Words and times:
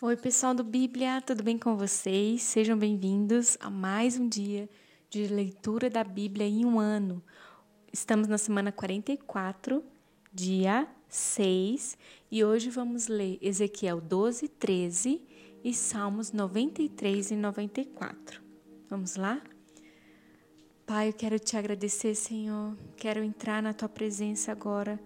Oi, 0.00 0.16
pessoal 0.16 0.54
do 0.54 0.62
Bíblia, 0.62 1.20
tudo 1.20 1.42
bem 1.42 1.58
com 1.58 1.76
vocês? 1.76 2.42
Sejam 2.42 2.78
bem-vindos 2.78 3.58
a 3.58 3.68
mais 3.68 4.16
um 4.16 4.28
dia 4.28 4.70
de 5.10 5.26
leitura 5.26 5.90
da 5.90 6.04
Bíblia 6.04 6.46
em 6.46 6.64
um 6.64 6.78
ano. 6.78 7.20
Estamos 7.92 8.28
na 8.28 8.38
semana 8.38 8.70
44, 8.70 9.82
dia 10.32 10.86
6, 11.08 11.98
e 12.30 12.44
hoje 12.44 12.70
vamos 12.70 13.08
ler 13.08 13.40
Ezequiel 13.42 14.00
12, 14.00 14.46
13 14.46 15.20
e 15.64 15.74
Salmos 15.74 16.30
93 16.30 17.32
e 17.32 17.34
94. 17.34 18.40
Vamos 18.88 19.16
lá? 19.16 19.42
Pai, 20.86 21.08
eu 21.08 21.12
quero 21.12 21.40
te 21.40 21.56
agradecer, 21.56 22.14
Senhor. 22.14 22.78
Quero 22.96 23.24
entrar 23.24 23.60
na 23.60 23.72
tua 23.72 23.88
presença 23.88 24.52
agora 24.52 25.00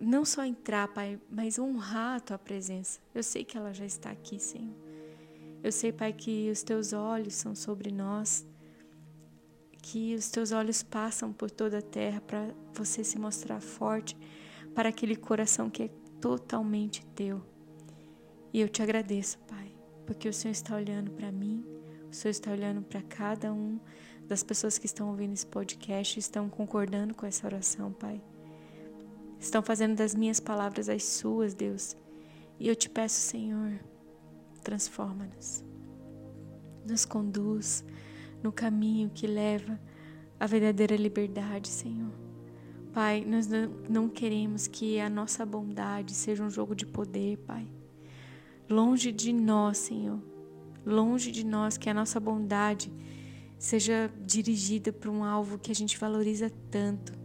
não 0.00 0.24
só 0.24 0.44
entrar, 0.44 0.88
Pai, 0.88 1.18
mas 1.30 1.58
honrar 1.58 2.16
a 2.16 2.20
tua 2.20 2.38
presença. 2.38 3.00
Eu 3.14 3.22
sei 3.22 3.44
que 3.44 3.56
ela 3.56 3.72
já 3.72 3.84
está 3.84 4.10
aqui, 4.10 4.38
Senhor. 4.38 4.74
Eu 5.62 5.72
sei, 5.72 5.92
Pai, 5.92 6.12
que 6.12 6.50
os 6.50 6.62
teus 6.62 6.92
olhos 6.92 7.34
são 7.34 7.54
sobre 7.54 7.90
nós, 7.90 8.46
que 9.80 10.14
os 10.14 10.28
teus 10.30 10.52
olhos 10.52 10.82
passam 10.82 11.32
por 11.32 11.50
toda 11.50 11.78
a 11.78 11.82
terra 11.82 12.20
para 12.20 12.54
você 12.74 13.02
se 13.02 13.18
mostrar 13.18 13.60
forte 13.60 14.16
para 14.74 14.88
aquele 14.88 15.16
coração 15.16 15.70
que 15.70 15.84
é 15.84 15.90
totalmente 16.20 17.04
teu. 17.14 17.42
E 18.52 18.60
eu 18.60 18.68
te 18.68 18.82
agradeço, 18.82 19.38
Pai, 19.40 19.74
porque 20.06 20.28
o 20.28 20.32
Senhor 20.32 20.52
está 20.52 20.76
olhando 20.76 21.10
para 21.12 21.32
mim, 21.32 21.64
o 22.10 22.14
Senhor 22.14 22.30
está 22.30 22.50
olhando 22.50 22.82
para 22.82 23.02
cada 23.02 23.52
um 23.52 23.80
das 24.26 24.42
pessoas 24.42 24.78
que 24.78 24.86
estão 24.86 25.08
ouvindo 25.08 25.32
esse 25.32 25.46
podcast 25.46 26.18
e 26.18 26.20
estão 26.20 26.48
concordando 26.48 27.14
com 27.14 27.26
essa 27.26 27.46
oração, 27.46 27.92
Pai 27.92 28.22
estão 29.44 29.62
fazendo 29.62 29.96
das 29.96 30.14
minhas 30.14 30.40
palavras 30.40 30.88
as 30.88 31.04
suas, 31.04 31.54
Deus. 31.54 31.96
E 32.58 32.68
eu 32.68 32.74
te 32.74 32.88
peço, 32.88 33.20
Senhor, 33.20 33.78
transforma-nos. 34.62 35.64
Nos 36.86 37.04
conduz 37.04 37.84
no 38.42 38.52
caminho 38.52 39.10
que 39.10 39.26
leva 39.26 39.78
à 40.38 40.46
verdadeira 40.46 40.96
liberdade, 40.96 41.68
Senhor. 41.68 42.12
Pai, 42.92 43.24
nós 43.26 43.48
não 43.88 44.08
queremos 44.08 44.66
que 44.66 45.00
a 45.00 45.10
nossa 45.10 45.44
bondade 45.44 46.14
seja 46.14 46.44
um 46.44 46.50
jogo 46.50 46.74
de 46.74 46.86
poder, 46.86 47.38
Pai. 47.38 47.66
Longe 48.68 49.10
de 49.10 49.32
nós, 49.32 49.78
Senhor. 49.78 50.20
Longe 50.86 51.30
de 51.30 51.44
nós 51.44 51.76
que 51.76 51.90
a 51.90 51.94
nossa 51.94 52.20
bondade 52.20 52.92
seja 53.58 54.12
dirigida 54.24 54.92
para 54.92 55.10
um 55.10 55.24
alvo 55.24 55.58
que 55.58 55.72
a 55.72 55.74
gente 55.74 55.98
valoriza 55.98 56.50
tanto 56.70 57.23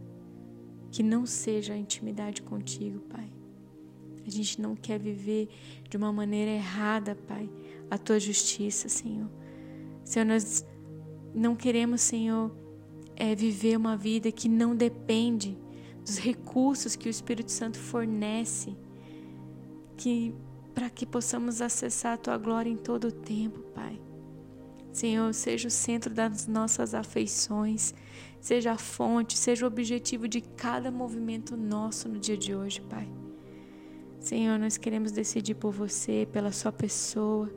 que 0.90 1.02
não 1.02 1.24
seja 1.26 1.74
a 1.74 1.76
intimidade 1.76 2.42
contigo, 2.42 3.00
Pai. 3.00 3.30
A 4.26 4.30
gente 4.30 4.60
não 4.60 4.76
quer 4.76 4.98
viver 4.98 5.48
de 5.88 5.96
uma 5.96 6.12
maneira 6.12 6.50
errada, 6.50 7.14
Pai, 7.14 7.48
a 7.90 7.98
tua 7.98 8.20
justiça, 8.20 8.88
Senhor. 8.88 9.30
Senhor, 10.04 10.24
nós 10.24 10.64
não 11.34 11.54
queremos, 11.54 12.00
Senhor, 12.00 12.54
é, 13.16 13.34
viver 13.34 13.76
uma 13.76 13.96
vida 13.96 14.30
que 14.32 14.48
não 14.48 14.74
depende 14.74 15.56
dos 16.04 16.18
recursos 16.18 16.96
que 16.96 17.08
o 17.08 17.10
Espírito 17.10 17.50
Santo 17.50 17.78
fornece, 17.78 18.76
que 19.96 20.34
para 20.74 20.88
que 20.88 21.04
possamos 21.04 21.60
acessar 21.60 22.14
a 22.14 22.16
tua 22.16 22.38
glória 22.38 22.70
em 22.70 22.76
todo 22.76 23.08
o 23.08 23.12
tempo, 23.12 23.60
Pai. 23.74 24.00
Senhor, 24.92 25.32
seja 25.34 25.68
o 25.68 25.70
centro 25.70 26.12
das 26.12 26.46
nossas 26.46 26.94
afeições, 26.94 27.94
seja 28.40 28.72
a 28.72 28.78
fonte, 28.78 29.36
seja 29.36 29.64
o 29.64 29.68
objetivo 29.68 30.26
de 30.26 30.40
cada 30.40 30.90
movimento 30.90 31.56
nosso 31.56 32.08
no 32.08 32.18
dia 32.18 32.36
de 32.36 32.54
hoje, 32.54 32.80
Pai. 32.80 33.06
Senhor, 34.18 34.58
nós 34.58 34.76
queremos 34.76 35.12
decidir 35.12 35.54
por 35.54 35.72
você, 35.72 36.26
pela 36.32 36.50
Sua 36.50 36.72
pessoa. 36.72 37.50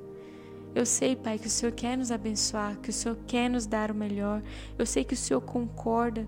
Eu 0.75 0.86
sei, 0.86 1.16
Pai, 1.16 1.40
que 1.40 1.48
o 1.48 1.50
Senhor 1.50 1.72
quer 1.72 1.98
nos 1.98 2.12
abençoar, 2.12 2.80
que 2.80 2.90
o 2.90 2.94
Senhor 2.94 3.17
quer 3.25 3.50
nos 3.50 3.66
dar 3.66 3.92
o 3.92 3.95
melhor. 3.95 4.42
Eu 4.78 4.86
sei 4.86 5.03
que 5.03 5.14
o 5.14 5.17
Senhor 5.17 5.42
concorda 5.42 6.28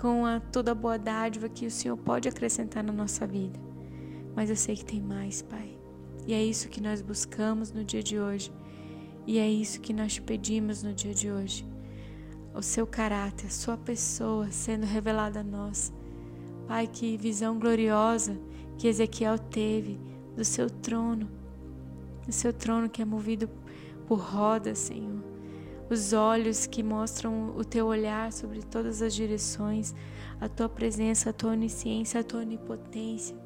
com 0.00 0.26
a, 0.26 0.40
toda 0.40 0.72
a 0.72 0.74
boa 0.74 0.98
dádiva 0.98 1.48
que 1.48 1.66
o 1.66 1.70
Senhor 1.70 1.96
pode 1.96 2.28
acrescentar 2.28 2.82
na 2.82 2.92
nossa 2.92 3.26
vida. 3.26 3.58
Mas 4.34 4.50
eu 4.50 4.56
sei 4.56 4.76
que 4.76 4.84
tem 4.84 5.00
mais, 5.00 5.42
Pai. 5.42 5.78
E 6.26 6.32
é 6.32 6.42
isso 6.42 6.68
que 6.68 6.80
nós 6.80 7.02
buscamos 7.02 7.70
no 7.70 7.84
dia 7.84 8.02
de 8.02 8.18
hoje. 8.18 8.52
E 9.26 9.38
é 9.38 9.48
isso 9.48 9.80
que 9.80 9.92
nós 9.92 10.14
te 10.14 10.22
pedimos 10.22 10.82
no 10.82 10.92
dia 10.92 11.12
de 11.12 11.30
hoje 11.30 11.71
o 12.54 12.62
seu 12.62 12.86
caráter, 12.86 13.46
a 13.46 13.50
sua 13.50 13.76
pessoa 13.76 14.50
sendo 14.50 14.84
revelada 14.84 15.40
a 15.40 15.44
nós. 15.44 15.92
Pai, 16.66 16.86
que 16.86 17.16
visão 17.16 17.58
gloriosa 17.58 18.38
que 18.78 18.88
Ezequiel 18.88 19.38
teve 19.38 20.00
do 20.36 20.44
seu 20.44 20.68
trono, 20.68 21.28
do 22.26 22.32
seu 22.32 22.52
trono 22.52 22.88
que 22.88 23.02
é 23.02 23.04
movido 23.04 23.48
por 24.06 24.18
rodas, 24.18 24.78
Senhor. 24.78 25.22
Os 25.90 26.12
olhos 26.12 26.66
que 26.66 26.82
mostram 26.82 27.54
o 27.56 27.64
teu 27.64 27.86
olhar 27.86 28.32
sobre 28.32 28.62
todas 28.62 29.02
as 29.02 29.14
direções, 29.14 29.94
a 30.40 30.48
tua 30.48 30.68
presença, 30.68 31.30
a 31.30 31.32
tua 31.32 31.52
onisciência, 31.52 32.20
a 32.20 32.24
tua 32.24 32.40
onipotência. 32.40 33.36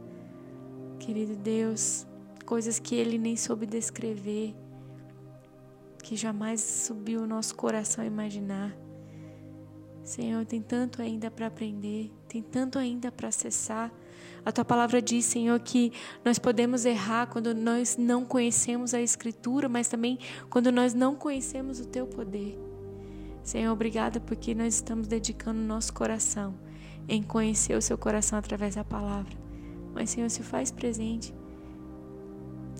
Querido 0.98 1.34
Deus, 1.34 2.06
coisas 2.44 2.78
que 2.78 2.94
ele 2.94 3.18
nem 3.18 3.36
soube 3.36 3.66
descrever, 3.66 4.54
que 6.02 6.16
jamais 6.16 6.60
subiu 6.60 7.22
o 7.22 7.26
nosso 7.26 7.54
coração 7.56 8.04
a 8.04 8.06
imaginar. 8.06 8.85
Senhor, 10.06 10.46
tem 10.46 10.62
tanto 10.62 11.02
ainda 11.02 11.28
para 11.32 11.48
aprender, 11.48 12.12
tem 12.28 12.40
tanto 12.40 12.78
ainda 12.78 13.10
para 13.10 13.26
acessar. 13.26 13.92
A 14.44 14.52
tua 14.52 14.64
palavra 14.64 15.02
diz, 15.02 15.24
Senhor, 15.24 15.58
que 15.58 15.92
nós 16.24 16.38
podemos 16.38 16.84
errar 16.84 17.26
quando 17.26 17.52
nós 17.52 17.96
não 17.96 18.24
conhecemos 18.24 18.94
a 18.94 19.00
Escritura, 19.00 19.68
mas 19.68 19.88
também 19.88 20.20
quando 20.48 20.70
nós 20.70 20.94
não 20.94 21.16
conhecemos 21.16 21.80
o 21.80 21.88
teu 21.88 22.06
poder. 22.06 22.56
Senhor, 23.42 23.72
obrigada 23.72 24.20
porque 24.20 24.54
nós 24.54 24.74
estamos 24.74 25.08
dedicando 25.08 25.58
nosso 25.58 25.92
coração 25.92 26.54
em 27.08 27.20
conhecer 27.20 27.76
o 27.76 27.82
seu 27.82 27.98
coração 27.98 28.38
através 28.38 28.76
da 28.76 28.84
palavra. 28.84 29.36
Mas, 29.92 30.10
Senhor, 30.10 30.30
se 30.30 30.44
faz 30.44 30.70
presente. 30.70 31.34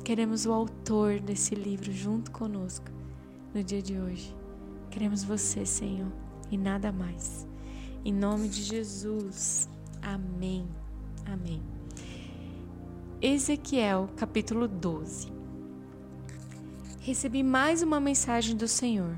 Queremos 0.04 0.46
o 0.46 0.52
autor 0.52 1.18
desse 1.18 1.56
livro 1.56 1.90
junto 1.90 2.30
conosco 2.30 2.86
no 3.52 3.64
dia 3.64 3.82
de 3.82 3.98
hoje. 3.98 4.32
Queremos 4.90 5.24
você, 5.24 5.66
Senhor 5.66 6.25
e 6.50 6.56
nada 6.56 6.92
mais. 6.92 7.46
Em 8.04 8.12
nome 8.12 8.48
de 8.48 8.62
Jesus. 8.62 9.68
Amém. 10.02 10.66
Amém. 11.24 11.62
Ezequiel, 13.20 14.08
capítulo 14.16 14.68
12. 14.68 15.32
Recebi 17.00 17.42
mais 17.42 17.82
uma 17.82 17.98
mensagem 17.98 18.56
do 18.56 18.68
Senhor. 18.68 19.16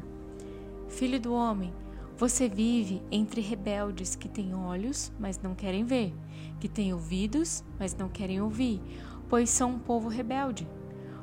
Filho 0.89 1.21
do 1.21 1.33
homem, 1.33 1.73
você 2.17 2.49
vive 2.49 3.03
entre 3.11 3.41
rebeldes 3.41 4.17
que 4.17 4.29
têm 4.29 4.55
olhos, 4.55 5.13
mas 5.21 5.41
não 5.41 5.55
querem 5.55 5.85
ver, 5.85 6.13
que 6.59 6.69
têm 6.69 6.93
ouvidos, 6.93 7.63
mas 7.79 7.95
não 7.95 8.09
querem 8.09 8.41
ouvir, 8.41 8.81
pois 9.29 9.51
são 9.51 9.73
um 9.73 9.79
povo 9.79 10.09
rebelde. 10.09 10.67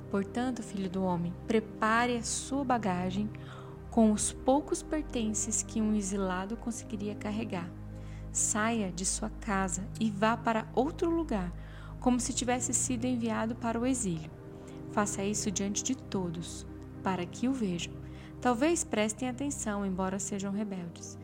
Portanto, 0.10 0.64
filho 0.64 0.90
do 0.90 1.04
homem, 1.04 1.34
prepare 1.48 2.16
a 2.16 2.24
sua 2.24 2.64
bagagem, 2.64 3.30
com 3.96 4.12
os 4.12 4.34
poucos 4.34 4.84
pertences 4.84 5.64
que 5.64 5.82
um 5.82 5.96
exilado 5.96 6.58
conseguiria 6.58 7.16
carregar. 7.16 7.72
Saia 8.30 8.92
de 8.92 9.06
sua 9.06 9.30
casa 9.40 9.88
e 9.98 10.12
vá 10.12 10.36
para 10.36 10.68
outro 10.76 11.10
lugar, 11.10 11.50
como 12.02 12.20
se 12.20 12.34
tivesse 12.34 12.74
sido 12.74 13.06
enviado 13.06 13.56
para 13.56 13.80
o 13.80 13.86
exílio. 13.86 14.30
Faça 14.92 15.24
isso 15.24 15.50
diante 15.50 15.82
de 15.82 15.96
todos, 15.96 16.68
para 17.02 17.26
que 17.26 17.48
o 17.48 17.54
vejam. 17.54 17.94
Talvez 18.42 18.84
prestem 18.84 19.30
atenção, 19.30 19.86
embora 19.86 20.20
sejam 20.20 20.52
rebeldes. 20.52 21.18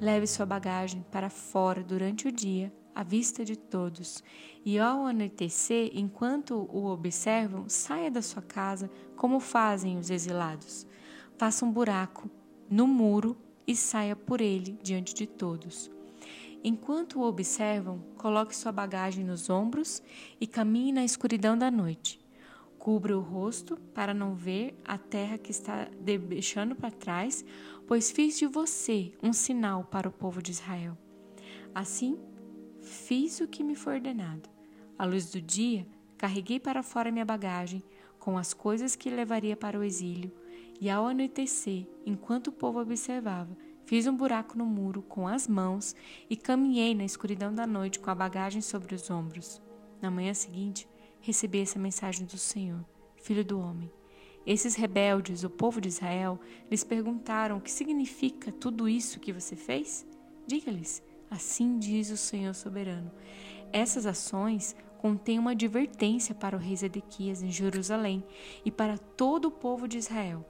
Leve 0.00 0.26
sua 0.26 0.44
bagagem 0.44 1.06
para 1.12 1.30
fora 1.30 1.80
durante 1.80 2.26
o 2.26 2.32
dia, 2.32 2.74
à 2.92 3.04
vista 3.04 3.44
de 3.44 3.54
todos, 3.54 4.24
e 4.64 4.80
ao 4.80 5.06
anoitecer, 5.06 5.92
enquanto 5.94 6.68
o 6.72 6.86
observam, 6.86 7.68
saia 7.68 8.10
da 8.10 8.20
sua 8.20 8.42
casa, 8.42 8.90
como 9.14 9.38
fazem 9.38 9.96
os 9.96 10.10
exilados 10.10 10.88
faça 11.36 11.64
um 11.64 11.70
buraco 11.70 12.30
no 12.68 12.86
muro 12.86 13.36
e 13.66 13.76
saia 13.76 14.16
por 14.16 14.40
ele 14.40 14.78
diante 14.82 15.14
de 15.14 15.26
todos. 15.26 15.90
Enquanto 16.64 17.20
o 17.20 17.22
observam, 17.22 18.00
coloque 18.16 18.56
sua 18.56 18.72
bagagem 18.72 19.24
nos 19.24 19.48
ombros 19.50 20.02
e 20.40 20.46
caminhe 20.46 20.92
na 20.92 21.04
escuridão 21.04 21.56
da 21.56 21.70
noite. 21.70 22.18
Cubra 22.78 23.16
o 23.16 23.20
rosto 23.20 23.76
para 23.94 24.14
não 24.14 24.34
ver 24.34 24.78
a 24.84 24.96
terra 24.96 25.38
que 25.38 25.50
está 25.50 25.88
deixando 26.00 26.74
para 26.74 26.90
trás, 26.90 27.44
pois 27.86 28.10
fiz 28.10 28.38
de 28.38 28.46
você 28.46 29.12
um 29.22 29.32
sinal 29.32 29.84
para 29.84 30.08
o 30.08 30.12
povo 30.12 30.42
de 30.42 30.52
Israel. 30.52 30.96
Assim, 31.74 32.18
fiz 32.80 33.40
o 33.40 33.48
que 33.48 33.62
me 33.62 33.74
foi 33.74 33.94
ordenado. 33.94 34.48
À 34.98 35.04
luz 35.04 35.30
do 35.30 35.40
dia, 35.40 35.86
carreguei 36.16 36.58
para 36.58 36.82
fora 36.82 37.12
minha 37.12 37.24
bagagem 37.24 37.82
com 38.18 38.38
as 38.38 38.54
coisas 38.54 38.96
que 38.96 39.10
levaria 39.10 39.56
para 39.56 39.78
o 39.78 39.84
exílio 39.84 40.32
e 40.80 40.90
ao 40.90 41.06
anoitecer, 41.06 41.86
enquanto 42.04 42.48
o 42.48 42.52
povo 42.52 42.80
observava, 42.80 43.56
fiz 43.84 44.06
um 44.06 44.16
buraco 44.16 44.58
no 44.58 44.66
muro 44.66 45.02
com 45.02 45.26
as 45.26 45.46
mãos 45.46 45.94
e 46.28 46.36
caminhei 46.36 46.94
na 46.94 47.04
escuridão 47.04 47.54
da 47.54 47.66
noite 47.66 47.98
com 47.98 48.10
a 48.10 48.14
bagagem 48.14 48.60
sobre 48.60 48.94
os 48.94 49.10
ombros. 49.10 49.60
Na 50.00 50.10
manhã 50.10 50.34
seguinte, 50.34 50.88
recebi 51.20 51.60
essa 51.60 51.78
mensagem 51.78 52.26
do 52.26 52.38
Senhor: 52.38 52.84
filho 53.16 53.44
do 53.44 53.58
homem. 53.58 53.90
Esses 54.46 54.76
rebeldes, 54.76 55.42
o 55.42 55.50
povo 55.50 55.80
de 55.80 55.88
Israel, 55.88 56.38
lhes 56.70 56.84
perguntaram: 56.84 57.56
O 57.56 57.60
que 57.60 57.70
significa 57.70 58.52
tudo 58.52 58.88
isso 58.88 59.18
que 59.18 59.32
você 59.32 59.56
fez? 59.56 60.06
Diga-lhes: 60.46 61.02
Assim 61.30 61.78
diz 61.78 62.10
o 62.10 62.16
Senhor 62.16 62.54
soberano. 62.54 63.10
Essas 63.72 64.06
ações 64.06 64.76
contêm 64.98 65.38
uma 65.38 65.50
advertência 65.50 66.34
para 66.34 66.56
o 66.56 66.60
rei 66.60 66.76
Zedequias 66.76 67.42
em 67.42 67.50
Jerusalém 67.50 68.24
e 68.64 68.70
para 68.70 68.96
todo 68.96 69.46
o 69.46 69.50
povo 69.50 69.88
de 69.88 69.98
Israel. 69.98 70.44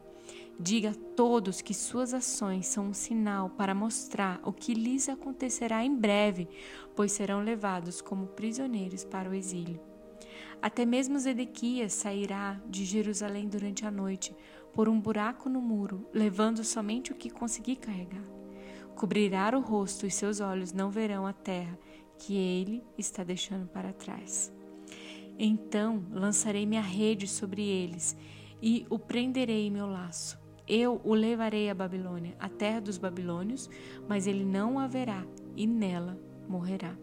Diga 0.58 0.90
a 0.90 0.94
todos 1.14 1.60
que 1.60 1.74
suas 1.74 2.14
ações 2.14 2.66
são 2.66 2.86
um 2.86 2.94
sinal 2.94 3.50
para 3.50 3.74
mostrar 3.74 4.40
o 4.42 4.52
que 4.52 4.72
lhes 4.72 5.06
acontecerá 5.06 5.84
em 5.84 5.94
breve, 5.94 6.48
pois 6.94 7.12
serão 7.12 7.42
levados 7.42 8.00
como 8.00 8.28
prisioneiros 8.28 9.04
para 9.04 9.28
o 9.28 9.34
exílio. 9.34 9.78
Até 10.62 10.86
mesmo 10.86 11.18
Zedequias 11.18 11.92
sairá 11.92 12.58
de 12.66 12.86
Jerusalém 12.86 13.48
durante 13.48 13.84
a 13.84 13.90
noite, 13.90 14.34
por 14.72 14.88
um 14.88 14.98
buraco 14.98 15.50
no 15.50 15.60
muro, 15.60 16.08
levando 16.12 16.64
somente 16.64 17.12
o 17.12 17.14
que 17.14 17.28
conseguir 17.28 17.76
carregar. 17.76 18.24
Cobrirá 18.94 19.54
o 19.56 19.60
rosto 19.60 20.06
e 20.06 20.10
seus 20.10 20.40
olhos 20.40 20.72
não 20.72 20.90
verão 20.90 21.26
a 21.26 21.34
terra 21.34 21.78
que 22.18 22.34
ele 22.34 22.82
está 22.96 23.22
deixando 23.22 23.68
para 23.68 23.92
trás. 23.92 24.50
Então 25.38 26.02
lançarei 26.10 26.64
minha 26.64 26.80
rede 26.80 27.28
sobre 27.28 27.62
eles 27.62 28.16
e 28.62 28.86
o 28.88 28.98
prenderei 28.98 29.66
em 29.66 29.70
meu 29.70 29.86
laço. 29.86 30.45
Eu 30.68 31.00
o 31.04 31.14
levarei 31.14 31.70
à 31.70 31.74
Babilônia, 31.74 32.34
a 32.40 32.48
terra 32.48 32.80
dos 32.80 32.98
babilônios, 32.98 33.70
mas 34.08 34.26
ele 34.26 34.44
não 34.44 34.78
a 34.78 34.86
verá 34.86 35.24
e 35.56 35.66
nela 35.66 36.18
morrerá. 36.48 36.96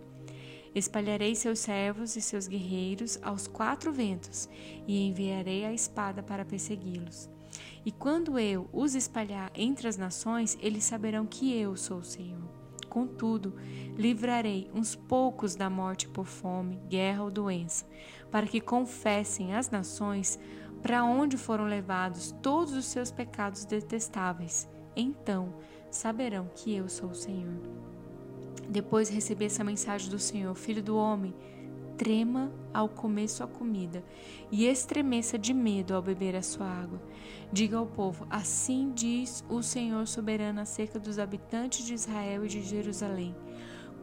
Espalharei 0.75 1.35
seus 1.35 1.59
servos 1.59 2.15
e 2.15 2.21
seus 2.21 2.47
guerreiros 2.47 3.19
aos 3.21 3.47
quatro 3.47 3.91
ventos 3.91 4.49
e 4.87 5.07
enviarei 5.07 5.65
a 5.65 5.73
espada 5.73 6.23
para 6.23 6.43
persegui-los. 6.43 7.29
E 7.85 7.91
quando 7.91 8.39
eu 8.39 8.67
os 8.73 8.95
espalhar 8.95 9.51
entre 9.53 9.87
as 9.87 9.97
nações, 9.97 10.57
eles 10.61 10.83
saberão 10.83 11.25
que 11.25 11.55
eu 11.55 11.75
sou 11.75 11.99
o 11.99 12.03
Senhor. 12.03 12.41
Contudo, 12.89 13.55
livrarei 13.97 14.69
uns 14.73 14.95
poucos 14.95 15.55
da 15.55 15.69
morte 15.69 16.07
por 16.07 16.25
fome, 16.25 16.79
guerra 16.87 17.23
ou 17.23 17.31
doença, 17.31 17.85
para 18.31 18.45
que 18.45 18.61
confessem 18.61 19.53
às 19.55 19.69
nações 19.69 20.39
para 20.83 21.05
onde 21.05 21.37
foram 21.37 21.63
levados 21.63 22.35
todos 22.41 22.73
os 22.73 22.85
seus 22.85 23.09
pecados 23.09 23.63
detestáveis. 23.63 24.69
Então 24.95 25.55
saberão 25.89 26.49
que 26.53 26.75
eu 26.75 26.89
sou 26.89 27.09
o 27.09 27.15
Senhor. 27.15 27.57
Depois 28.67 29.09
recebi 29.09 29.45
essa 29.45 29.63
mensagem 29.63 30.09
do 30.09 30.19
Senhor: 30.19 30.53
Filho 30.53 30.83
do 30.83 30.97
homem, 30.97 31.33
trema 31.97 32.51
ao 32.73 32.89
comer 32.89 33.29
sua 33.29 33.47
comida 33.47 34.03
e 34.51 34.65
estremeça 34.65 35.37
de 35.37 35.53
medo 35.53 35.95
ao 35.95 36.01
beber 36.01 36.35
a 36.35 36.41
sua 36.41 36.67
água. 36.67 37.01
Diga 37.51 37.77
ao 37.77 37.85
povo: 37.85 38.27
Assim 38.29 38.91
diz 38.93 39.43
o 39.49 39.63
Senhor 39.63 40.05
soberano 40.05 40.59
acerca 40.59 40.99
dos 40.99 41.17
habitantes 41.17 41.85
de 41.85 41.93
Israel 41.93 42.45
e 42.45 42.49
de 42.49 42.61
Jerusalém. 42.61 43.33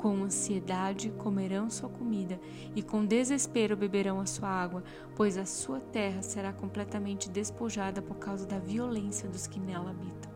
Com 0.00 0.24
ansiedade 0.24 1.10
comerão 1.18 1.68
sua 1.68 1.90
comida 1.90 2.40
e 2.74 2.82
com 2.82 3.04
desespero 3.04 3.76
beberão 3.76 4.18
a 4.18 4.24
sua 4.24 4.48
água, 4.48 4.82
pois 5.14 5.36
a 5.36 5.44
sua 5.44 5.78
terra 5.78 6.22
será 6.22 6.54
completamente 6.54 7.28
despojada 7.28 8.00
por 8.00 8.16
causa 8.16 8.46
da 8.46 8.58
violência 8.58 9.28
dos 9.28 9.46
que 9.46 9.60
nela 9.60 9.90
habitam. 9.90 10.32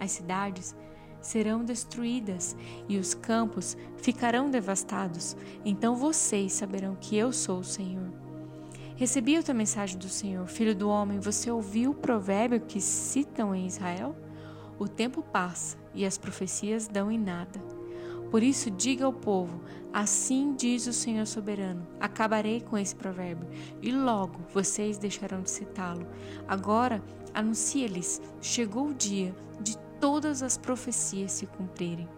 As 0.00 0.10
cidades 0.10 0.74
serão 1.20 1.62
destruídas 1.62 2.56
e 2.88 2.96
os 2.96 3.12
campos 3.12 3.76
ficarão 3.98 4.48
devastados. 4.48 5.36
Então 5.66 5.94
vocês 5.94 6.54
saberão 6.54 6.96
que 6.98 7.14
eu 7.14 7.30
sou 7.30 7.58
o 7.58 7.64
Senhor. 7.64 8.10
Recebi 8.96 9.36
outra 9.36 9.52
mensagem 9.52 9.98
do 9.98 10.08
Senhor: 10.08 10.46
Filho 10.46 10.74
do 10.74 10.88
homem, 10.88 11.20
você 11.20 11.50
ouviu 11.50 11.90
o 11.90 11.94
provérbio 11.94 12.58
que 12.58 12.80
citam 12.80 13.54
em 13.54 13.66
Israel? 13.66 14.16
O 14.78 14.88
tempo 14.88 15.22
passa 15.22 15.76
e 15.92 16.06
as 16.06 16.16
profecias 16.16 16.88
dão 16.88 17.12
em 17.12 17.18
nada. 17.18 17.83
Por 18.30 18.42
isso, 18.42 18.70
diga 18.70 19.04
ao 19.04 19.12
povo: 19.12 19.60
Assim 19.92 20.54
diz 20.56 20.86
o 20.86 20.92
Senhor 20.92 21.26
soberano: 21.26 21.86
Acabarei 22.00 22.60
com 22.60 22.76
esse 22.76 22.96
provérbio, 22.96 23.48
e 23.80 23.92
logo 23.92 24.40
vocês 24.52 24.98
deixarão 24.98 25.42
de 25.42 25.50
citá-lo. 25.50 26.06
Agora, 26.48 27.02
anuncie-lhes: 27.32 28.20
Chegou 28.40 28.88
o 28.88 28.94
dia 28.94 29.34
de 29.60 29.78
todas 30.00 30.42
as 30.42 30.58
profecias 30.58 31.32
se 31.32 31.46
cumprirem. 31.46 32.08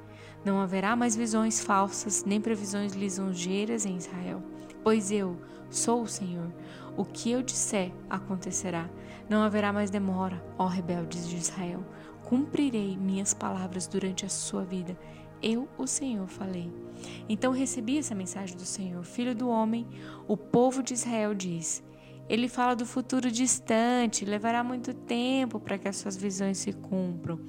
Não 0.45 0.61
haverá 0.61 0.97
mais 0.97 1.15
visões 1.15 1.61
falsas, 1.61 2.25
nem 2.25 2.41
previsões 2.41 2.95
lisonjeiras 2.95 3.85
em 3.85 3.97
Israel, 3.97 4.43
pois 4.83 5.11
eu 5.11 5.37
sou 5.69 6.03
o 6.03 6.09
Senhor. 6.09 6.53
O 6.97 7.05
que 7.05 7.31
eu 7.31 7.43
disser 7.43 7.93
acontecerá. 8.09 8.89
Não 9.29 9.43
haverá 9.43 9.73
mais 9.73 9.91
demora, 9.91 10.43
ó 10.57 10.67
rebeldes 10.67 11.29
de 11.29 11.37
Israel. 11.37 11.85
Cumprirei 12.25 12.97
minhas 12.97 13.35
palavras 13.35 13.87
durante 13.87 14.25
a 14.25 14.29
sua 14.29 14.65
vida 14.65 14.97
eu, 15.43 15.69
o 15.79 15.87
Senhor, 15.87 16.27
falei. 16.27 16.73
Então 17.29 17.53
recebi 17.53 17.99
essa 17.99 18.15
mensagem 18.15 18.57
do 18.57 18.65
Senhor. 18.65 19.03
Filho 19.05 19.35
do 19.35 19.49
homem, 19.49 19.87
o 20.27 20.37
povo 20.37 20.83
de 20.83 20.95
Israel 20.95 21.35
diz: 21.35 21.83
Ele 22.29 22.49
fala 22.49 22.75
do 22.75 22.87
futuro 22.87 23.31
distante, 23.31 24.25
levará 24.25 24.65
muito 24.65 24.95
tempo 24.95 25.61
para 25.61 25.79
que 25.79 25.89
as 25.89 25.97
suas 25.97 26.17
visões 26.17 26.59
se 26.59 26.73
cumpram. 26.73 27.41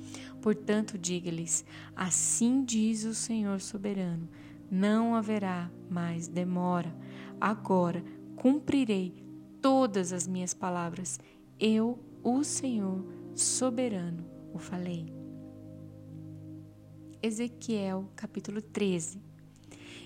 Portanto, 0.42 0.98
diga-lhes: 0.98 1.66
Assim 1.96 2.64
diz 2.64 3.04
o 3.04 3.14
Senhor 3.14 3.60
soberano: 3.62 4.30
Não 4.70 5.16
haverá 5.16 5.72
mais 5.90 6.28
demora. 6.28 6.94
Agora 7.40 8.04
cumprirei 8.36 9.14
todas 9.62 10.14
as 10.14 10.28
minhas 10.28 10.54
palavras. 10.54 11.20
Eu, 11.60 12.00
o 12.24 12.44
Senhor 12.44 13.04
soberano, 13.36 14.26
o 14.54 14.60
falei. 14.60 15.17
Ezequiel 17.22 18.08
capítulo 18.16 18.62
13. 18.62 19.20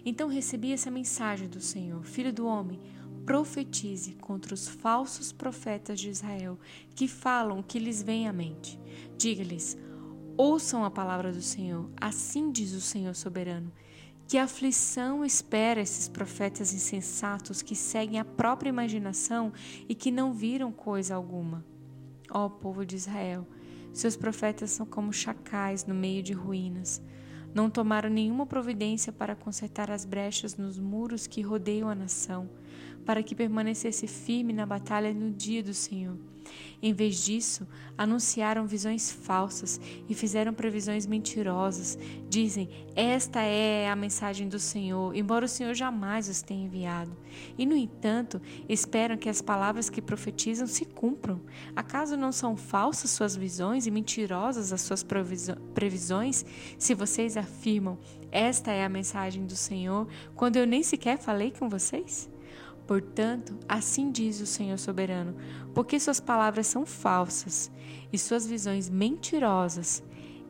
Então 0.06 0.30
recebi 0.30 0.72
essa 0.72 0.90
mensagem 0.90 1.50
do 1.50 1.60
Senhor: 1.60 2.04
Filho 2.04 2.32
do 2.32 2.46
homem, 2.46 2.80
profetize 3.26 4.14
contra 4.14 4.54
os 4.54 4.68
falsos 4.68 5.32
profetas 5.32 6.00
de 6.00 6.10
Israel 6.10 6.58
que 6.96 7.08
falam 7.08 7.60
o 7.60 7.64
que 7.64 7.80
lhes 7.80 8.02
vem 8.02 8.28
à 8.28 8.34
mente. 8.34 8.80
Diga-lhes: 9.18 9.78
Ouçam 10.38 10.86
a 10.86 10.90
palavra 10.90 11.34
do 11.34 11.42
Senhor, 11.42 11.90
assim 12.00 12.50
diz 12.50 12.72
o 12.72 12.82
Senhor 12.82 13.14
soberano. 13.14 13.72
Que 14.26 14.38
aflição 14.38 15.26
espera 15.26 15.82
esses 15.82 16.08
profetas 16.08 16.74
insensatos 16.74 17.62
que 17.62 17.76
seguem 17.76 18.18
a 18.18 18.24
própria 18.24 18.70
imaginação 18.70 19.52
e 19.90 19.94
que 19.94 20.10
não 20.10 20.32
viram 20.32 20.72
coisa 20.72 21.16
alguma? 21.16 21.66
Ó 22.30 22.48
povo 22.48 22.86
de 22.86 22.96
Israel, 22.96 23.46
seus 23.94 24.16
profetas 24.16 24.72
são 24.72 24.86
como 24.86 25.12
chacais 25.12 25.86
no 25.86 25.94
meio 25.94 26.24
de 26.24 26.34
ruínas. 26.34 27.02
Não 27.54 27.70
tomaram 27.70 28.10
nenhuma 28.10 28.46
providência 28.46 29.12
para 29.12 29.36
consertar 29.36 29.92
as 29.92 30.06
brechas 30.06 30.56
nos 30.56 30.80
muros 30.80 31.28
que 31.28 31.42
rodeiam 31.42 31.90
a 31.90 31.96
nação, 31.96 32.50
para 33.06 33.24
que 33.24 33.36
permanecesse 33.36 34.08
firme 34.08 34.54
na 34.54 34.66
batalha 34.66 35.14
no 35.14 35.32
dia 35.32 35.64
do 35.64 35.74
Senhor. 35.74 36.18
Em 36.82 36.94
vez 36.94 37.24
disso, 37.24 37.68
anunciaram 37.96 38.66
visões 38.66 39.12
falsas 39.12 39.80
e 40.10 40.16
fizeram 40.16 40.54
previsões 40.54 41.06
mentirosas. 41.06 41.98
Dizem: 42.28 42.70
Esta 42.96 43.42
é 43.42 43.88
a 43.90 43.96
mensagem 43.96 44.50
do 44.50 44.58
Senhor, 44.58 45.16
embora 45.16 45.46
o 45.46 45.50
Senhor 45.50 45.76
jamais 45.76 46.28
os 46.28 46.42
tenha 46.42 46.66
enviado. 46.66 47.16
E, 47.58 47.66
no 47.66 47.76
entanto, 47.76 48.42
esperam 48.68 49.18
que 49.18 49.30
as 49.30 49.42
palavras 49.42 49.90
que 49.90 50.02
profetizam 50.02 50.66
se 50.66 50.86
cumpram. 50.86 51.42
Acaso 51.76 52.18
não 52.18 52.32
são 52.32 52.58
falsas 52.58 53.12
suas 53.12 53.36
visões 53.36 53.86
e 53.86 53.92
mentirosas 53.92 54.74
as 54.74 54.82
suas 54.82 55.06
previsões, 55.74 56.44
se 56.80 56.96
vocês 56.96 57.38
afirmam: 57.38 58.00
Esta 58.32 58.72
é 58.72 58.84
a 58.84 58.90
mensagem 58.90 59.46
do 59.46 59.56
Senhor, 59.56 60.08
quando 60.36 60.56
eu 60.56 60.66
nem 60.66 60.82
sequer 60.82 61.20
falei 61.20 61.52
com 61.52 61.70
vocês? 61.70 62.28
Portanto, 62.92 63.58
assim 63.70 64.12
diz 64.12 64.42
o 64.42 64.46
Senhor 64.46 64.78
soberano: 64.78 65.34
porque 65.74 65.98
suas 65.98 66.20
palavras 66.20 66.68
são 66.68 66.86
falsas 66.86 67.72
e 68.12 68.18
suas 68.18 68.46
visões 68.46 68.90
mentirosas, 68.90 70.04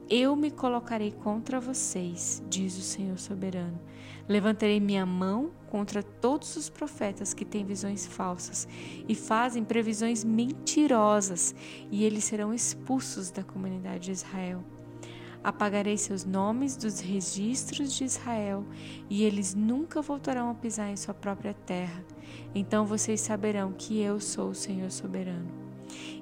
eu 0.10 0.36
me 0.36 0.50
colocarei 0.50 1.12
contra 1.12 1.60
vocês, 1.60 2.42
diz 2.50 2.76
o 2.80 2.82
Senhor 2.82 3.20
soberano. 3.20 3.80
Levantarei 4.28 4.80
minha 4.80 5.06
mão 5.06 5.52
contra 5.70 6.02
todos 6.02 6.56
os 6.56 6.68
profetas 6.68 7.32
que 7.32 7.46
têm 7.46 7.64
visões 7.64 8.08
falsas 8.08 8.68
e 9.08 9.14
fazem 9.14 9.64
previsões 9.64 10.24
mentirosas, 10.24 11.54
e 11.92 12.04
eles 12.04 12.24
serão 12.24 12.52
expulsos 12.52 13.30
da 13.30 13.44
comunidade 13.44 14.06
de 14.06 14.14
Israel. 14.14 14.64
Apagarei 15.44 15.98
seus 15.98 16.24
nomes 16.24 16.78
dos 16.78 17.00
registros 17.00 17.94
de 17.94 18.04
Israel, 18.04 18.64
e 19.10 19.24
eles 19.24 19.56
nunca 19.56 20.02
voltarão 20.02 20.50
a 20.50 20.54
pisar 20.54 20.90
em 20.90 20.98
sua 20.98 21.14
própria 21.14 21.54
terra. 21.54 22.04
Então 22.54 22.86
vocês 22.86 23.22
saberão 23.22 23.72
que 23.72 24.00
eu 24.00 24.20
sou 24.20 24.50
o 24.50 24.56
Senhor 24.56 24.92
soberano. 24.92 25.50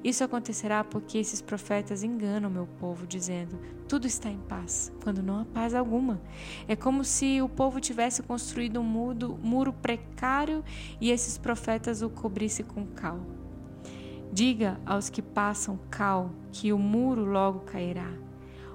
Isso 0.03 0.23
acontecerá 0.23 0.83
porque 0.83 1.17
esses 1.17 1.41
profetas 1.41 2.03
enganam 2.03 2.49
meu 2.49 2.65
povo, 2.79 3.05
dizendo: 3.05 3.59
tudo 3.88 4.07
está 4.07 4.29
em 4.29 4.38
paz, 4.38 4.91
quando 5.03 5.21
não 5.21 5.41
há 5.41 5.45
paz 5.45 5.73
alguma. 5.75 6.21
É 6.67 6.75
como 6.75 7.03
se 7.03 7.41
o 7.41 7.49
povo 7.49 7.79
tivesse 7.79 8.23
construído 8.23 8.79
um 8.79 8.83
muro, 8.83 9.38
muro 9.43 9.73
precário 9.73 10.63
e 11.01 11.11
esses 11.11 11.38
profetas 11.38 12.01
o 12.01 12.09
cobrissem 12.09 12.65
com 12.65 12.85
cal. 12.85 13.19
Diga 14.31 14.79
aos 14.85 15.09
que 15.09 15.21
passam 15.21 15.79
cal 15.89 16.31
que 16.51 16.71
o 16.71 16.77
muro 16.77 17.25
logo 17.25 17.61
cairá. 17.61 18.28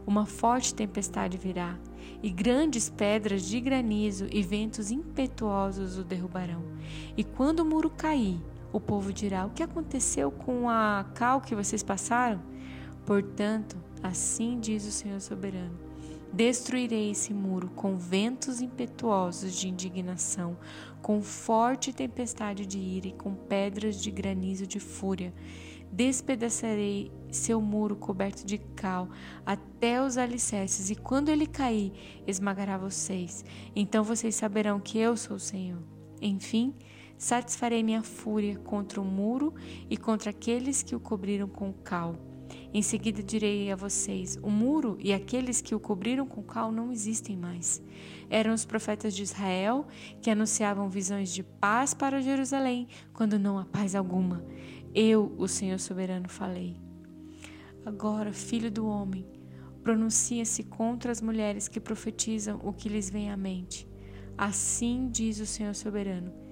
Uma 0.06 0.26
forte 0.26 0.74
tempestade 0.74 1.38
virá, 1.38 1.78
e 2.22 2.30
grandes 2.30 2.90
pedras 2.90 3.42
de 3.42 3.60
granizo 3.60 4.26
e 4.30 4.42
ventos 4.42 4.90
impetuosos 4.90 5.98
o 5.98 6.04
derrubarão. 6.04 6.62
E 7.16 7.24
quando 7.24 7.60
o 7.60 7.64
muro 7.64 7.88
cair, 7.90 8.40
o 8.72 8.80
povo 8.80 9.12
dirá: 9.12 9.46
O 9.46 9.50
que 9.50 9.62
aconteceu 9.62 10.30
com 10.30 10.68
a 10.68 11.06
cal 11.14 11.40
que 11.40 11.54
vocês 11.54 11.82
passaram? 11.82 12.42
Portanto, 13.06 13.76
assim 14.02 14.58
diz 14.60 14.86
o 14.86 14.90
Senhor 14.90 15.20
soberano: 15.20 15.78
Destruirei 16.32 17.12
esse 17.12 17.32
muro 17.32 17.70
com 17.76 17.96
ventos 17.96 18.60
impetuosos 18.60 19.54
de 19.54 19.68
indignação, 19.68 20.56
com 21.00 21.22
forte 21.22 21.92
tempestade 21.92 22.66
de 22.66 22.78
ira 22.78 23.08
e 23.08 23.12
com 23.12 23.34
pedras 23.34 24.02
de 24.02 24.10
granizo 24.10 24.66
de 24.66 24.80
fúria. 24.80 25.32
Despedaçarei 25.94 27.12
seu 27.30 27.60
muro 27.60 27.94
coberto 27.94 28.44
de 28.44 28.58
cal 28.58 29.08
até 29.46 30.02
os 30.02 30.18
alicerces, 30.18 30.90
e 30.90 30.96
quando 30.96 31.28
ele 31.28 31.46
cair, 31.46 31.92
esmagará 32.26 32.76
vocês. 32.76 33.44
Então 33.76 34.02
vocês 34.02 34.34
saberão 34.34 34.80
que 34.80 34.98
eu 34.98 35.16
sou 35.16 35.36
o 35.36 35.40
Senhor. 35.40 35.80
Enfim, 36.20 36.74
satisfarei 37.16 37.84
minha 37.84 38.02
fúria 38.02 38.58
contra 38.58 39.00
o 39.00 39.04
muro 39.04 39.54
e 39.88 39.96
contra 39.96 40.30
aqueles 40.30 40.82
que 40.82 40.96
o 40.96 41.00
cobriram 41.00 41.46
com 41.46 41.72
cal. 41.72 42.16
Em 42.72 42.82
seguida 42.82 43.22
direi 43.22 43.70
a 43.70 43.76
vocês: 43.76 44.36
o 44.42 44.50
muro 44.50 44.96
e 44.98 45.12
aqueles 45.12 45.60
que 45.60 45.76
o 45.76 45.80
cobriram 45.80 46.26
com 46.26 46.42
cal 46.42 46.72
não 46.72 46.90
existem 46.90 47.36
mais. 47.36 47.80
Eram 48.28 48.52
os 48.52 48.64
profetas 48.64 49.14
de 49.14 49.22
Israel 49.22 49.86
que 50.20 50.28
anunciavam 50.28 50.88
visões 50.88 51.32
de 51.32 51.44
paz 51.44 51.94
para 51.94 52.20
Jerusalém, 52.20 52.88
quando 53.12 53.38
não 53.38 53.60
há 53.60 53.64
paz 53.64 53.94
alguma. 53.94 54.44
Eu, 54.94 55.34
o 55.36 55.48
Senhor 55.48 55.78
soberano, 55.78 56.28
falei. 56.28 56.76
Agora, 57.84 58.32
filho 58.32 58.70
do 58.70 58.86
homem, 58.86 59.26
pronuncia-se 59.82 60.62
contra 60.64 61.10
as 61.10 61.20
mulheres 61.20 61.68
que 61.68 61.80
profetizam 61.80 62.60
o 62.62 62.72
que 62.72 62.88
lhes 62.88 63.10
vem 63.10 63.30
à 63.30 63.36
mente. 63.36 63.88
Assim 64.38 65.08
diz 65.10 65.40
o 65.40 65.46
Senhor 65.46 65.74
soberano 65.74 66.44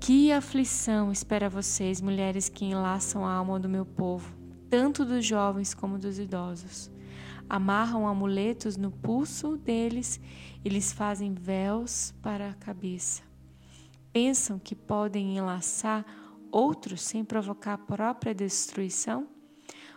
que 0.00 0.32
aflição 0.32 1.10
espera 1.10 1.50
vocês, 1.50 2.00
mulheres 2.00 2.48
que 2.48 2.64
enlaçam 2.64 3.26
a 3.26 3.32
alma 3.32 3.58
do 3.58 3.68
meu 3.68 3.84
povo, 3.84 4.32
tanto 4.70 5.04
dos 5.04 5.24
jovens 5.24 5.74
como 5.74 5.98
dos 5.98 6.18
idosos. 6.18 6.90
Amarram 7.48 8.06
amuletos 8.06 8.76
no 8.76 8.90
pulso 8.90 9.56
deles 9.56 10.20
e 10.64 10.68
lhes 10.68 10.92
fazem 10.92 11.34
véus 11.34 12.14
para 12.22 12.50
a 12.50 12.54
cabeça. 12.54 13.22
Pensam 14.12 14.58
que 14.58 14.74
podem 14.74 15.36
enlaçar 15.36 16.06
outros 16.50 17.02
sem 17.02 17.24
provocar 17.24 17.74
a 17.74 17.78
própria 17.78 18.34
destruição? 18.34 19.28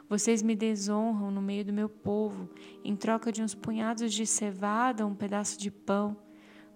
Vocês 0.09 0.41
me 0.41 0.55
desonram 0.55 1.31
no 1.31 1.41
meio 1.41 1.63
do 1.63 1.71
meu 1.71 1.87
povo, 1.87 2.49
em 2.83 2.95
troca 2.95 3.31
de 3.31 3.41
uns 3.41 3.55
punhados 3.55 4.13
de 4.13 4.25
cevada, 4.25 5.05
um 5.05 5.15
pedaço 5.15 5.57
de 5.57 5.71
pão. 5.71 6.17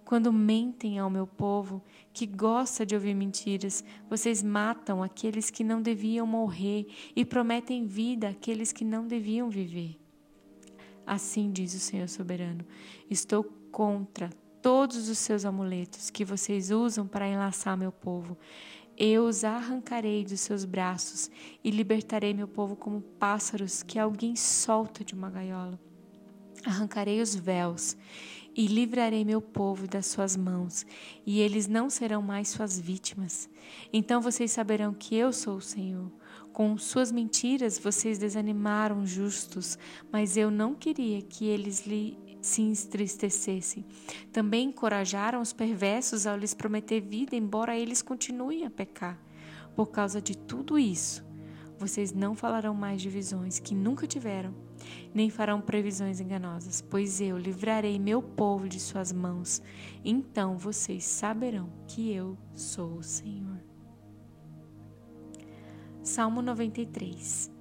Quando 0.05 0.31
mentem 0.31 0.99
ao 0.99 1.09
meu 1.09 1.27
povo, 1.27 1.83
que 2.13 2.25
gosta 2.25 2.85
de 2.85 2.95
ouvir 2.95 3.13
mentiras, 3.13 3.83
vocês 4.09 4.41
matam 4.41 5.03
aqueles 5.03 5.49
que 5.49 5.63
não 5.63 5.81
deviam 5.81 6.25
morrer 6.25 6.87
e 7.15 7.25
prometem 7.25 7.85
vida 7.85 8.29
àqueles 8.29 8.71
que 8.71 8.85
não 8.85 9.05
deviam 9.05 9.49
viver. 9.49 9.99
Assim 11.05 11.51
diz 11.51 11.73
o 11.73 11.79
Senhor 11.79 12.07
soberano: 12.07 12.65
Estou 13.09 13.43
contra 13.71 14.29
todos 14.61 15.09
os 15.09 15.17
seus 15.17 15.43
amuletos 15.43 16.09
que 16.09 16.23
vocês 16.23 16.71
usam 16.71 17.05
para 17.05 17.27
enlaçar 17.27 17.77
meu 17.77 17.91
povo. 17.91 18.37
Eu 18.97 19.25
os 19.25 19.43
arrancarei 19.43 20.23
dos 20.23 20.39
seus 20.39 20.63
braços 20.63 21.29
e 21.63 21.69
libertarei 21.69 22.33
meu 22.33 22.47
povo 22.47 22.75
como 22.75 23.01
pássaros 23.01 23.83
que 23.83 23.99
alguém 23.99 24.35
solta 24.35 25.03
de 25.03 25.13
uma 25.13 25.29
gaiola. 25.29 25.77
Arrancarei 26.65 27.21
os 27.21 27.35
véus 27.35 27.97
e 28.55 28.67
livrarei 28.67 29.25
meu 29.25 29.41
povo 29.41 29.85
das 29.85 30.05
suas 30.05 30.37
mãos, 30.37 30.85
e 31.25 31.41
eles 31.41 31.67
não 31.67 31.89
serão 31.89 32.21
mais 32.21 32.47
suas 32.47 32.79
vítimas. 32.79 33.49
Então 33.91 34.21
vocês 34.21 34.51
saberão 34.51 34.93
que 34.93 35.13
eu 35.13 35.33
sou 35.33 35.57
o 35.57 35.61
Senhor. 35.61 36.09
Com 36.53 36.77
suas 36.77 37.11
mentiras 37.11 37.77
vocês 37.77 38.17
desanimaram 38.17 39.05
justos, 39.05 39.77
mas 40.09 40.37
eu 40.37 40.49
não 40.49 40.73
queria 40.73 41.21
que 41.21 41.45
eles 41.45 41.85
lhe 41.85 42.17
se 42.45 42.61
entristecessem. 42.61 43.83
Também 44.31 44.69
encorajaram 44.69 45.41
os 45.41 45.51
perversos 45.51 46.27
ao 46.27 46.37
lhes 46.37 46.53
prometer 46.53 47.01
vida, 47.01 47.35
embora 47.35 47.77
eles 47.77 48.01
continuem 48.01 48.65
a 48.65 48.69
pecar. 48.69 49.19
Por 49.75 49.87
causa 49.87 50.21
de 50.21 50.37
tudo 50.37 50.77
isso, 50.77 51.25
vocês 51.77 52.13
não 52.13 52.35
falarão 52.35 52.73
mais 52.73 53.01
de 53.01 53.09
visões 53.09 53.59
que 53.59 53.75
nunca 53.75 54.07
tiveram, 54.07 54.53
nem 55.13 55.29
farão 55.29 55.59
previsões 55.59 56.19
enganosas, 56.19 56.81
pois 56.81 57.19
eu 57.19 57.37
livrarei 57.37 57.99
meu 57.99 58.21
povo 58.21 58.69
de 58.69 58.79
suas 58.79 59.11
mãos. 59.11 59.61
Então 60.03 60.57
vocês 60.57 61.03
saberão 61.03 61.69
que 61.87 62.13
eu 62.13 62.37
sou 62.53 62.97
o 62.97 63.03
Senhor. 63.03 63.59
Salmo 66.03 66.41
93 66.41 67.51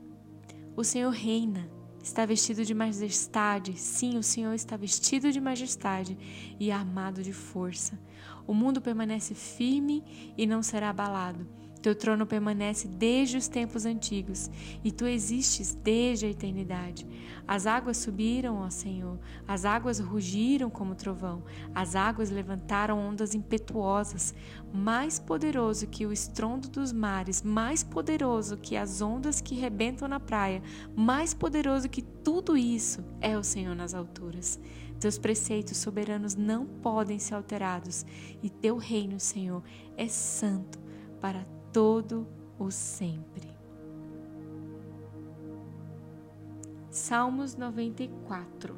O 0.77 0.85
Senhor 0.85 1.11
reina, 1.11 1.69
está 2.05 2.27
vestido 2.27 2.67
de 2.67 2.75
majestade. 2.75 3.79
Sim, 3.79 4.19
o 4.19 4.23
Senhor 4.23 4.53
está 4.53 4.77
vestido 4.77 5.33
de 5.33 5.41
majestade 5.41 6.17
e 6.61 6.71
armado 6.71 7.23
de 7.23 7.33
força. 7.33 7.99
O 8.47 8.53
mundo 8.53 8.81
permanece 8.81 9.35
firme 9.35 10.05
e 10.37 10.47
não 10.47 10.63
será 10.63 10.91
abalado. 10.91 11.64
Teu 11.85 11.95
trono 11.95 12.25
permanece 12.25 12.89
desde 12.89 13.37
os 13.37 13.47
tempos 13.47 13.85
antigos 13.85 14.51
e 14.83 14.91
tu 14.91 15.07
existes 15.07 15.75
desde 15.75 16.25
a 16.25 16.31
eternidade. 16.31 17.07
As 17.47 17.67
águas 17.67 17.99
subiram, 17.99 18.61
ó 18.61 18.71
Senhor, 18.71 19.19
as 19.47 19.67
águas 19.67 19.99
rugiram 19.99 20.71
como 20.71 20.95
trovão, 20.95 21.45
as 21.75 21.95
águas 21.95 22.31
levantaram 22.31 22.99
ondas 22.99 23.35
impetuosas, 23.35 24.35
mais 24.73 25.19
poderoso 25.19 25.87
que 25.87 26.07
o 26.07 26.13
estrondo 26.13 26.71
dos 26.71 26.91
mares, 26.91 27.43
mais 27.43 27.83
poderoso 27.83 28.57
que 28.57 28.79
as 28.79 29.03
ondas 29.03 29.43
que 29.43 29.55
rebentam 29.55 30.09
na 30.09 30.19
praia, 30.19 30.63
mais 30.97 31.35
poderoso 31.35 31.87
que 31.87 32.01
tudo 32.01 32.57
isso 32.57 33.05
é 33.21 33.37
o 33.37 33.45
Senhor 33.45 33.77
nas 33.77 33.93
alturas. 33.93 34.59
Teus 34.99 35.19
preceitos 35.19 35.77
soberanos 35.77 36.35
não 36.35 36.65
podem 36.65 37.19
ser 37.19 37.35
alterados 37.35 38.07
e 38.43 38.49
teu 38.49 38.79
reino, 38.79 39.21
Senhor, 39.21 39.63
é 39.99 40.09
santo 40.09 40.83
para 41.21 41.54
todo 41.75 42.25
o 42.57 42.71
sempre. 42.71 43.49
Salmos 46.89 47.57
94 47.57 48.77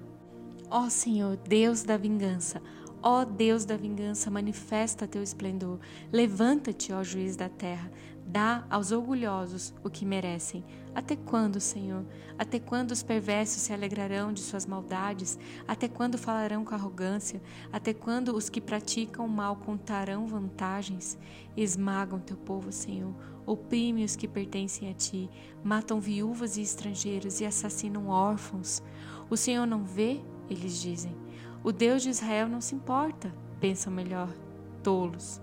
Ó 0.70 0.88
Senhor, 0.88 1.36
Deus 1.36 1.82
da 1.82 1.98
vingança, 1.98 2.62
ó 3.02 3.22
Deus 3.22 3.66
da 3.66 3.76
vingança, 3.76 4.30
manifesta 4.30 5.06
teu 5.06 5.22
esplendor. 5.22 5.78
Levanta-te, 6.10 6.90
ó 6.90 7.04
juiz 7.04 7.36
da 7.36 7.50
terra, 7.50 7.92
dá 8.26 8.64
aos 8.70 8.90
orgulhosos 8.90 9.74
o 9.84 9.90
que 9.90 10.06
merecem. 10.06 10.64
Até 10.96 11.14
quando, 11.14 11.60
Senhor? 11.60 12.06
Até 12.38 12.58
quando 12.58 12.92
os 12.92 13.02
perversos 13.02 13.60
se 13.60 13.70
alegrarão 13.70 14.32
de 14.32 14.40
suas 14.40 14.64
maldades? 14.64 15.38
Até 15.68 15.88
quando 15.88 16.16
falarão 16.16 16.64
com 16.64 16.74
arrogância? 16.74 17.42
Até 17.70 17.92
quando 17.92 18.34
os 18.34 18.48
que 18.48 18.62
praticam 18.62 19.28
mal 19.28 19.56
contarão 19.56 20.26
vantagens? 20.26 21.18
Esmagam 21.54 22.18
teu 22.18 22.38
povo, 22.38 22.72
Senhor. 22.72 23.14
Oprime 23.44 24.06
os 24.06 24.16
que 24.16 24.26
pertencem 24.26 24.88
a 24.88 24.94
ti. 24.94 25.28
Matam 25.62 26.00
viúvas 26.00 26.56
e 26.56 26.62
estrangeiros 26.62 27.42
e 27.42 27.44
assassinam 27.44 28.08
órfãos. 28.08 28.82
O 29.28 29.36
Senhor 29.36 29.66
não 29.66 29.84
vê? 29.84 30.22
Eles 30.48 30.80
dizem. 30.80 31.14
O 31.62 31.72
Deus 31.72 32.02
de 32.02 32.08
Israel 32.08 32.48
não 32.48 32.62
se 32.62 32.74
importa. 32.74 33.30
Pensam 33.60 33.92
melhor. 33.92 34.34
Tolos. 34.82 35.42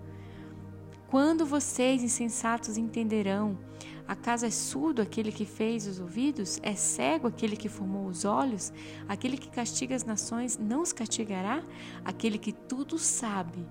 Quando 1.08 1.46
vocês, 1.46 2.02
insensatos, 2.02 2.76
entenderão? 2.76 3.56
Acaso 4.08 4.46
é 4.46 4.50
surdo 4.50 5.02
aquele 5.02 5.32
que 5.32 5.46
fez 5.46 5.88
os 5.88 6.00
ouvidos? 6.00 6.60
É 6.62 6.76
cego 6.76 7.28
aquele 7.28 7.56
que 7.56 7.70
formou 7.70 8.08
os 8.08 8.26
olhos? 8.26 8.74
Aquele 9.08 9.38
que 9.38 9.50
castiga 9.50 9.96
as 9.96 10.04
nações 10.04 10.58
não 10.58 10.82
os 10.82 10.92
castigará? 10.92 11.64
Aquele 12.04 12.38
que 12.38 12.52
tudo 12.52 13.00
sabe, 13.00 13.66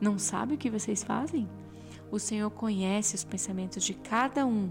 não 0.00 0.18
sabe 0.18 0.54
o 0.54 0.58
que 0.58 0.70
vocês 0.70 1.02
fazem? 1.02 1.48
O 2.10 2.18
Senhor 2.18 2.50
conhece 2.50 3.14
os 3.14 3.24
pensamentos 3.24 3.82
de 3.82 3.94
cada 3.94 4.46
um 4.46 4.70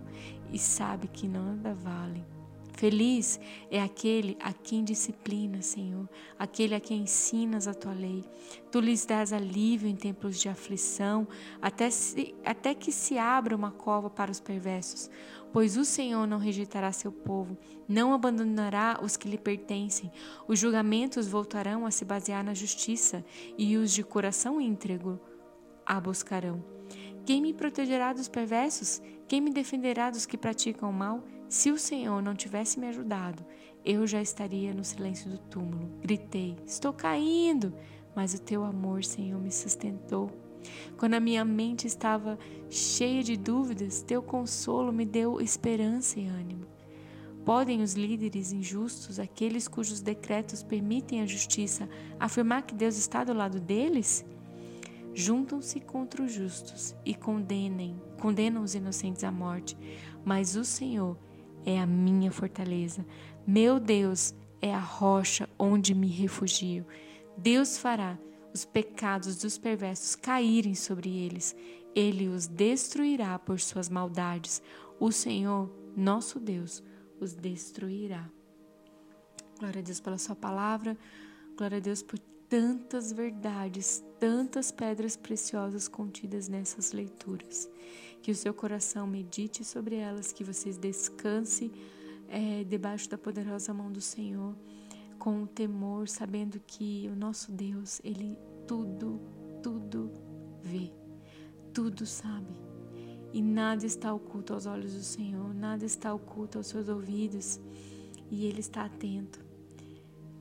e 0.52 0.60
sabe 0.60 1.08
que 1.08 1.28
nada 1.28 1.74
valem. 1.74 2.35
Feliz 2.78 3.40
é 3.72 3.82
aquele 3.82 4.38
a 4.42 4.52
quem 4.52 4.84
disciplina, 4.84 5.62
Senhor, 5.62 6.10
aquele 6.38 6.76
a 6.76 6.80
quem 6.80 7.04
ensinas 7.04 7.68
a 7.68 7.74
tua 7.74 7.94
lei. 7.94 8.24
Tu 8.70 8.80
lhes 8.82 9.06
dás 9.06 9.32
alívio 9.32 9.88
em 9.88 9.96
tempos 9.96 10.40
de 10.40 10.50
aflição, 10.50 11.26
até, 11.62 11.90
se, 11.90 12.36
até 12.44 12.76
que 12.76 12.92
se 12.92 13.18
abra 13.18 13.56
uma 13.56 13.72
cova 13.72 14.10
para 14.10 14.30
os 14.30 14.42
perversos. 14.42 15.10
Pois 15.54 15.78
o 15.78 15.86
Senhor 15.86 16.28
não 16.28 16.38
rejeitará 16.38 16.92
seu 16.92 17.14
povo, 17.14 17.58
não 17.88 18.14
abandonará 18.14 19.00
os 19.02 19.16
que 19.16 19.30
lhe 19.30 19.38
pertencem. 19.38 20.12
Os 20.46 20.60
julgamentos 20.60 21.30
voltarão 21.30 21.86
a 21.86 21.92
se 21.92 22.04
basear 22.04 22.44
na 22.44 22.54
justiça, 22.54 23.24
e 23.58 23.78
os 23.78 23.94
de 23.94 24.04
coração 24.04 24.60
íntegro 24.60 25.18
a 25.86 25.98
buscarão. 26.02 26.62
Quem 27.26 27.42
me 27.42 27.54
protegerá 27.54 28.12
dos 28.12 28.28
perversos? 28.28 29.02
Quem 29.30 29.40
me 29.40 29.50
defenderá 29.50 30.10
dos 30.10 30.26
que 30.26 30.38
praticam 30.38 30.90
o 30.90 30.94
mal? 30.94 31.24
Se 31.48 31.72
o 31.72 31.78
Senhor 31.78 32.22
não 32.22 32.36
tivesse 32.36 32.80
me 32.80 32.88
ajudado, 32.88 33.46
eu 33.84 34.08
já 34.08 34.22
estaria 34.22 34.74
no 34.74 34.84
silêncio 34.84 35.30
do 35.30 35.38
túmulo. 35.38 35.90
Gritei: 36.02 36.58
Estou 36.66 36.92
caindo! 36.92 37.74
Mas 38.16 38.34
o 38.34 38.42
teu 38.42 38.64
amor, 38.64 39.04
Senhor, 39.04 39.40
me 39.40 39.52
sustentou. 39.52 40.32
Quando 40.98 41.14
a 41.14 41.20
minha 41.20 41.46
mente 41.46 41.86
estava 41.86 42.40
cheia 42.70 43.22
de 43.22 43.38
dúvidas, 43.38 44.02
teu 44.02 44.22
consolo 44.24 44.92
me 44.92 45.06
deu 45.06 45.40
esperança 45.40 46.20
e 46.20 46.26
ânimo. 46.26 46.66
Podem 47.44 47.84
os 47.84 47.94
líderes 47.94 48.52
injustos, 48.52 49.20
aqueles 49.20 49.68
cujos 49.68 50.02
decretos 50.02 50.64
permitem 50.64 51.22
a 51.22 51.28
justiça, 51.28 51.88
afirmar 52.20 52.64
que 52.64 52.74
Deus 52.74 52.98
está 52.98 53.24
do 53.24 53.34
lado 53.34 53.60
deles? 53.60 54.26
Juntam-se 55.14 55.80
contra 55.80 56.24
os 56.24 56.34
justos 56.34 56.96
e 57.06 57.14
condenem, 57.14 58.02
condenam 58.20 58.64
os 58.64 58.74
inocentes 58.74 59.24
à 59.24 59.32
morte, 59.32 59.78
mas 60.26 60.56
o 60.56 60.66
Senhor 60.66 61.16
é 61.66 61.80
a 61.80 61.86
minha 61.86 62.32
fortaleza. 62.32 63.06
Meu 63.46 63.80
Deus 63.80 64.34
é 64.62 64.74
a 64.74 64.80
rocha 64.80 65.50
onde 65.58 65.94
me 65.94 66.08
refugio. 66.08 66.86
Deus 67.38 67.78
fará 67.78 68.18
os 68.54 68.64
pecados 68.64 69.38
dos 69.38 69.58
perversos 69.58 70.16
caírem 70.16 70.76
sobre 70.76 71.10
eles. 71.10 71.56
Ele 71.94 72.28
os 72.28 72.48
destruirá 72.48 73.38
por 73.40 73.60
suas 73.60 73.90
maldades. 73.90 74.62
O 75.00 75.12
Senhor, 75.12 75.70
nosso 75.96 76.40
Deus, 76.40 76.84
os 77.20 77.34
destruirá. 77.34 78.30
Glória 79.60 79.80
a 79.80 79.84
Deus 79.84 80.00
pela 80.00 80.18
Sua 80.18 80.36
palavra, 80.36 80.98
glória 81.58 81.78
a 81.78 81.82
Deus 81.82 82.02
por 82.02 82.20
tantas 82.56 83.12
verdades, 83.12 84.02
tantas 84.18 84.72
pedras 84.72 85.18
preciosas 85.18 85.90
contidas 85.90 86.48
nessas 86.48 86.94
leituras. 86.94 87.70
Que 88.22 88.32
o 88.32 88.36
seu 88.36 88.54
coração 88.54 89.06
medite 89.06 89.62
sobre 89.66 89.98
elas, 89.98 90.32
que 90.32 90.42
vocês 90.42 90.78
descanse 90.78 91.70
é, 92.30 92.64
debaixo 92.64 93.10
da 93.10 93.18
poderosa 93.18 93.74
mão 93.74 93.92
do 93.92 94.00
Senhor, 94.00 94.56
com 95.20 95.46
temor, 95.46 96.08
sabendo 96.08 96.58
que 96.66 97.10
o 97.12 97.16
nosso 97.16 97.52
Deus, 97.52 98.00
Ele 98.06 98.38
tudo, 98.66 99.20
tudo 99.62 100.10
vê, 100.64 100.94
tudo 101.74 102.06
sabe. 102.06 102.56
E 103.34 103.42
nada 103.42 103.86
está 103.86 104.14
oculto 104.14 104.54
aos 104.54 104.66
olhos 104.66 104.94
do 104.94 105.04
Senhor, 105.04 105.54
nada 105.54 105.84
está 105.84 106.14
oculto 106.14 106.58
aos 106.58 106.68
seus 106.68 106.88
ouvidos, 106.88 107.60
e 108.32 108.46
Ele 108.46 108.62
está 108.62 108.86
atento. 108.86 109.45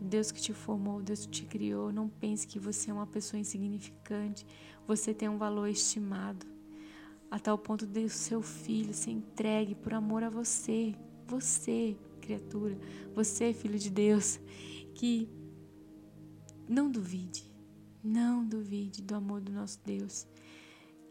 Deus 0.05 0.31
que 0.31 0.41
te 0.41 0.53
formou, 0.53 1.03
Deus 1.03 1.27
que 1.27 1.33
te 1.33 1.45
criou, 1.45 1.93
não 1.93 2.09
pense 2.09 2.47
que 2.47 2.59
você 2.59 2.91
é 2.91 2.95
uma 2.95 3.07
pessoa 3.07 3.41
insignificante, 3.41 4.47
você 4.87 5.13
tem 5.13 5.29
um 5.29 5.39
valor 5.39 5.69
estimado, 5.69 6.47
a 7.31 7.39
tal 7.39 7.59
ponto 7.59 7.87
de 7.87 8.09
seu 8.09 8.43
filho 8.43 8.95
se 8.95 9.11
entregue 9.11 9.75
por 9.75 9.95
amor 9.95 10.23
a 10.23 10.31
você, 10.31 10.95
você, 11.27 11.97
criatura, 12.21 12.79
você, 13.15 13.53
filho 13.53 13.79
de 13.79 13.91
Deus, 13.91 14.39
que 14.95 15.29
não 16.69 16.91
duvide, 16.91 17.51
não 18.03 18.45
duvide 18.45 19.03
do 19.03 19.15
amor 19.15 19.41
do 19.41 19.53
nosso 19.53 19.81
Deus 19.85 20.27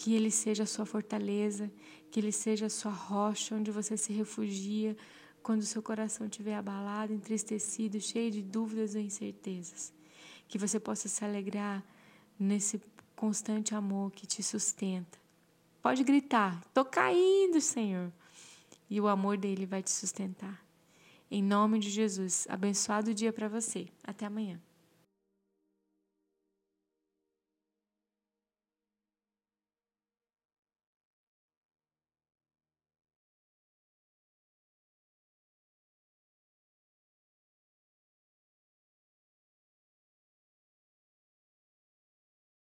que 0.03 0.13
Ele 0.13 0.29
seja 0.29 0.63
a 0.63 0.65
sua 0.65 0.85
fortaleza, 0.85 1.71
que 2.11 2.19
Ele 2.19 2.31
seja 2.33 2.65
a 2.65 2.69
sua 2.69 2.91
rocha 2.91 3.55
onde 3.55 3.71
você 3.71 3.95
se 3.95 4.11
refugia 4.11 4.97
quando 5.43 5.61
seu 5.63 5.83
coração 5.83 6.25
estiver 6.25 6.55
abalado, 6.55 7.13
entristecido, 7.13 7.99
cheio 7.99 8.31
de 8.31 8.41
dúvidas 8.41 8.95
ou 8.95 9.01
incertezas. 9.01 9.93
Que 10.47 10.57
você 10.57 10.79
possa 10.79 11.09
se 11.09 11.23
alegrar 11.23 11.83
nesse 12.39 12.81
constante 13.15 13.75
amor 13.75 14.11
que 14.11 14.25
te 14.25 14.41
sustenta. 14.41 15.19
Pode 15.81 16.03
gritar: 16.03 16.61
Estou 16.65 16.85
caindo, 16.85 17.59
Senhor. 17.59 18.11
E 18.89 19.01
o 19.01 19.07
amor 19.07 19.37
dele 19.37 19.65
vai 19.65 19.83
te 19.83 19.91
sustentar. 19.91 20.63
Em 21.29 21.41
nome 21.41 21.79
de 21.79 21.89
Jesus, 21.89 22.47
abençoado 22.49 23.13
dia 23.13 23.33
para 23.33 23.47
você. 23.47 23.87
Até 24.03 24.25
amanhã. 24.25 24.61